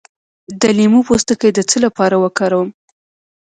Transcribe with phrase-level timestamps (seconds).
[0.61, 2.69] د لیمو پوستکی د څه لپاره وکاروم؟